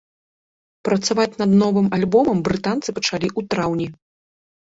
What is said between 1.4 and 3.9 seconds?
над новым альбомам брытанцы пачалі ў траўні.